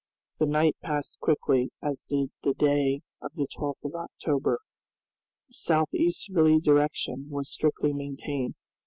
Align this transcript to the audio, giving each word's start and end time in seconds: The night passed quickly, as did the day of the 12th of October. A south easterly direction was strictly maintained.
The 0.39 0.47
night 0.47 0.75
passed 0.81 1.19
quickly, 1.19 1.69
as 1.79 2.01
did 2.09 2.31
the 2.41 2.55
day 2.55 3.01
of 3.21 3.35
the 3.35 3.45
12th 3.55 3.83
of 3.83 3.93
October. 3.93 4.57
A 5.51 5.53
south 5.53 5.93
easterly 5.93 6.59
direction 6.59 7.27
was 7.29 7.51
strictly 7.51 7.93
maintained. 7.93 8.55